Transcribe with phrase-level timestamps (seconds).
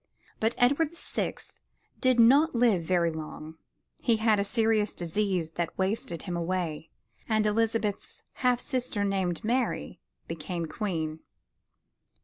[0.39, 1.53] But Edward the Sixth
[1.99, 3.59] did not live very long.
[3.99, 6.89] He had a serious disease that wasted him away,
[7.29, 11.19] and Elizabeth's half sister named Mary, became Queen.